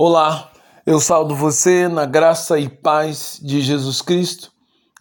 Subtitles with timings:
[0.00, 0.52] Olá,
[0.86, 4.52] eu saldo você na graça e paz de Jesus Cristo.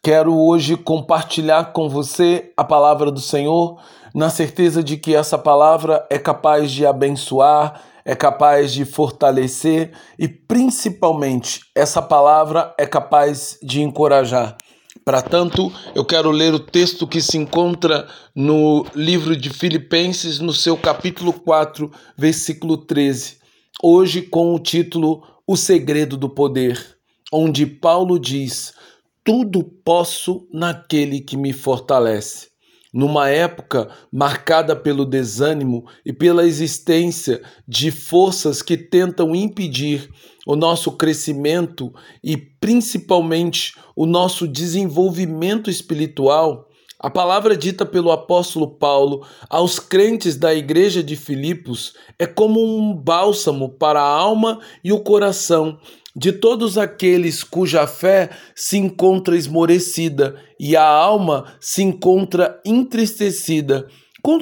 [0.00, 3.82] Quero hoje compartilhar com você a palavra do Senhor,
[4.14, 10.28] na certeza de que essa palavra é capaz de abençoar, é capaz de fortalecer e
[10.28, 14.56] principalmente essa palavra é capaz de encorajar.
[15.04, 20.52] Para tanto, eu quero ler o texto que se encontra no livro de Filipenses, no
[20.52, 23.42] seu capítulo 4, versículo 13
[23.82, 26.96] hoje com o título O Segredo do Poder,
[27.32, 28.74] onde Paulo diz:
[29.22, 32.48] Tudo posso naquele que me fortalece.
[32.92, 40.08] Numa época marcada pelo desânimo e pela existência de forças que tentam impedir
[40.46, 46.68] o nosso crescimento e principalmente o nosso desenvolvimento espiritual,
[47.04, 52.94] a palavra dita pelo apóstolo Paulo aos crentes da igreja de Filipos é como um
[52.94, 55.78] bálsamo para a alma e o coração
[56.16, 63.86] de todos aqueles cuja fé se encontra esmorecida e a alma se encontra entristecida
[64.22, 64.40] com,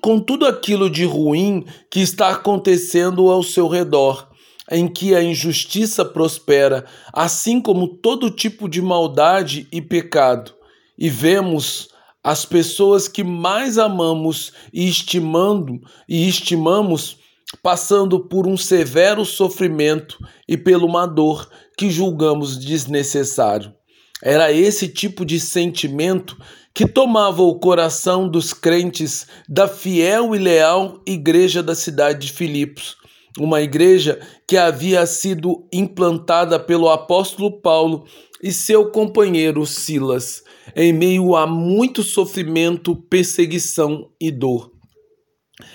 [0.00, 4.28] com, tudo aquilo de ruim que está acontecendo ao seu redor
[4.70, 10.54] em que a injustiça prospera, assim como todo tipo de maldade e pecado.
[10.96, 11.92] E vemos
[12.24, 17.18] as pessoas que mais amamos e estimando e estimamos
[17.62, 23.74] passando por um severo sofrimento e pela uma dor que julgamos desnecessário.
[24.22, 26.34] Era esse tipo de sentimento
[26.72, 32.96] que tomava o coração dos crentes da fiel e leal igreja da cidade de Filipos,
[33.38, 38.04] uma igreja que havia sido implantada pelo apóstolo Paulo
[38.42, 40.42] e seu companheiro Silas
[40.74, 44.70] em meio a muito sofrimento, perseguição e dor.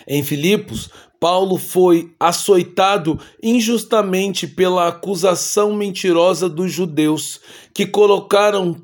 [0.07, 7.41] Em Filipos, Paulo foi açoitado injustamente pela acusação mentirosa dos judeus,
[7.73, 8.81] que colocaram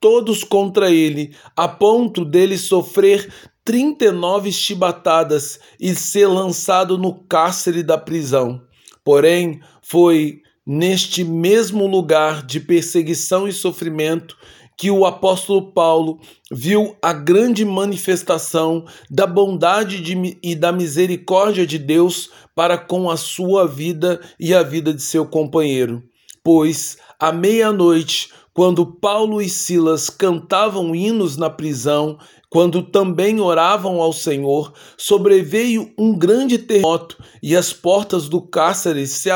[0.00, 3.30] todos contra ele, a ponto dele sofrer
[3.70, 8.60] 39 chibatadas e ser lançado no cárcere da prisão.
[9.04, 14.36] Porém, foi neste mesmo lugar de perseguição e sofrimento
[14.76, 16.18] que o apóstolo Paulo
[16.50, 23.16] viu a grande manifestação da bondade de, e da misericórdia de Deus para com a
[23.16, 26.02] sua vida e a vida de seu companheiro.
[26.42, 32.18] Pois, à meia-noite, quando Paulo e Silas cantavam hinos na prisão,
[32.50, 39.30] quando também oravam ao Senhor, sobreveio um grande terremoto e as portas do cárcere se,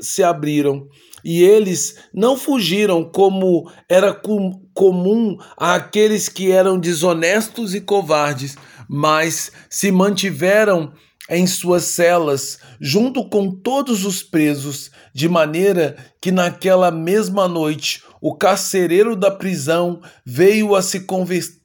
[0.00, 0.86] se abriram.
[1.24, 8.56] E eles não fugiram como era com comum àqueles que eram desonestos e covardes,
[8.88, 10.92] mas se mantiveram
[11.28, 18.34] em suas celas, junto com todos os presos, de maneira que naquela mesma noite o
[18.34, 21.59] carcereiro da prisão veio a se converter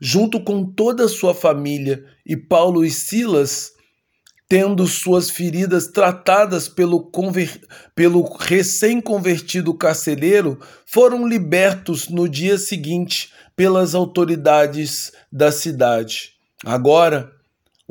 [0.00, 3.72] junto com toda a sua família, e Paulo e Silas
[4.50, 7.60] tendo suas feridas tratadas pelo, conver...
[7.94, 16.32] pelo recém-convertido carcereiro, foram libertos no dia seguinte pelas autoridades da cidade.
[16.64, 17.30] Agora,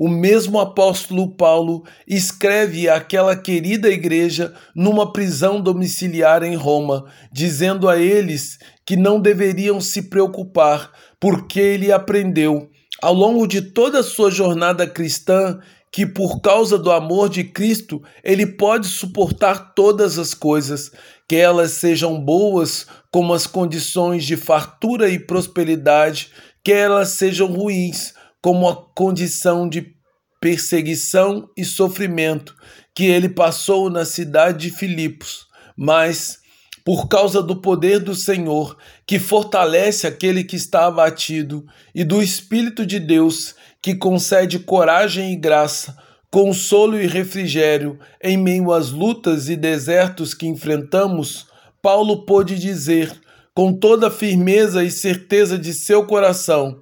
[0.02, 7.98] o mesmo apóstolo Paulo escreve àquela querida igreja numa prisão domiciliar em Roma, dizendo a
[7.98, 10.90] eles que não deveriam se preocupar,
[11.20, 12.70] porque ele aprendeu,
[13.02, 15.60] ao longo de toda a sua jornada cristã,
[15.92, 20.94] que por causa do amor de Cristo ele pode suportar todas as coisas,
[21.28, 26.30] que elas sejam boas, como as condições de fartura e prosperidade,
[26.64, 29.96] que elas sejam ruins, como a condição de
[30.40, 32.56] perseguição e sofrimento
[32.96, 35.48] que ele passou na cidade de Filipos.
[35.76, 36.40] Mas,
[36.84, 42.86] por causa do poder do Senhor, que fortalece aquele que está abatido, e do Espírito
[42.86, 45.98] de Deus, que concede coragem e graça,
[46.32, 51.48] consolo e refrigério em meio às lutas e desertos que enfrentamos,
[51.82, 53.12] Paulo pôde dizer,
[53.54, 56.82] com toda firmeza e certeza de seu coração,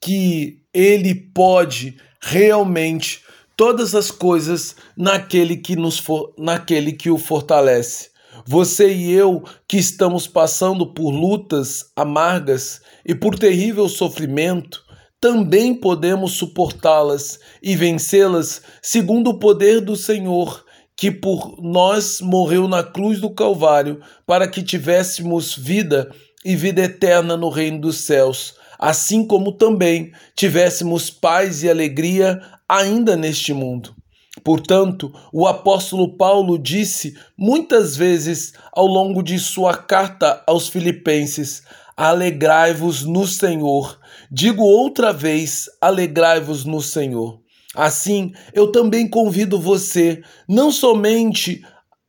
[0.00, 3.22] que ele pode realmente
[3.56, 8.10] todas as coisas naquele que nos for, naquele que o fortalece.
[8.46, 14.82] Você e eu que estamos passando por lutas amargas e por terrível sofrimento,
[15.20, 20.64] também podemos suportá-las e vencê-las segundo o poder do Senhor,
[20.96, 26.10] que por nós morreu na cruz do Calvário, para que tivéssemos vida
[26.42, 33.14] e vida eterna no reino dos céus, assim como também tivéssemos paz e alegria ainda
[33.14, 33.94] neste mundo.
[34.42, 41.62] Portanto, o apóstolo Paulo disse muitas vezes ao longo de sua carta aos Filipenses:
[41.94, 43.98] Alegrai-vos no Senhor.
[44.32, 47.38] Digo outra vez: alegrai-vos no Senhor.
[47.74, 51.62] Assim, eu também convido você não somente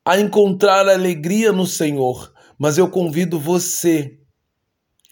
[0.05, 4.20] a encontrar alegria no Senhor, mas eu convido você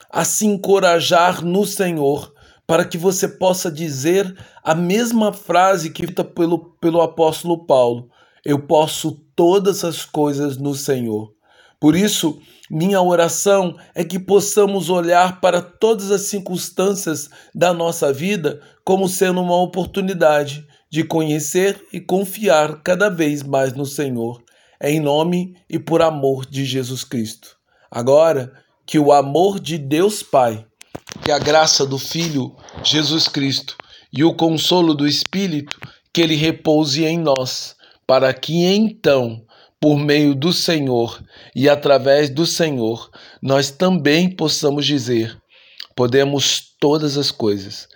[0.09, 2.33] a se encorajar no Senhor,
[2.65, 8.09] para que você possa dizer a mesma frase que dita pelo, pelo apóstolo Paulo:
[8.45, 11.33] Eu posso todas as coisas no Senhor.
[11.79, 12.39] Por isso,
[12.69, 19.41] minha oração é que possamos olhar para todas as circunstâncias da nossa vida como sendo
[19.41, 24.43] uma oportunidade de conhecer e confiar cada vez mais no Senhor,
[24.81, 27.57] em nome e por amor de Jesus Cristo.
[27.89, 28.51] Agora,
[28.89, 30.65] que o amor de Deus Pai,
[31.23, 33.77] que a graça do Filho Jesus Cristo
[34.11, 35.79] e o consolo do Espírito
[36.11, 37.75] que ele repouse em nós,
[38.07, 39.45] para que então
[39.79, 41.23] por meio do Senhor
[41.55, 45.39] e através do Senhor, nós também possamos dizer:
[45.95, 47.87] podemos todas as coisas,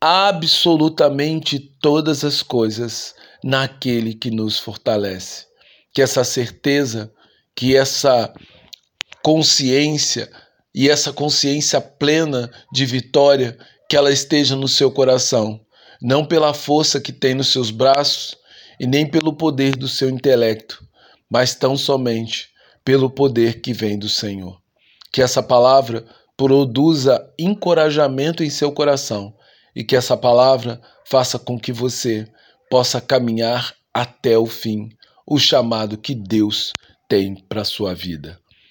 [0.00, 3.14] absolutamente todas as coisas,
[3.44, 5.44] naquele que nos fortalece.
[5.92, 7.12] Que essa certeza,
[7.54, 8.32] que essa
[9.28, 10.30] consciência
[10.74, 15.60] e essa consciência plena de vitória, que ela esteja no seu coração,
[16.00, 18.38] não pela força que tem nos seus braços
[18.80, 20.82] e nem pelo poder do seu intelecto,
[21.30, 22.48] mas tão somente
[22.82, 24.58] pelo poder que vem do Senhor.
[25.12, 29.36] Que essa palavra produza encorajamento em seu coração
[29.76, 32.26] e que essa palavra faça com que você
[32.70, 34.88] possa caminhar até o fim,
[35.26, 36.72] o chamado que Deus
[37.06, 38.40] tem para sua vida.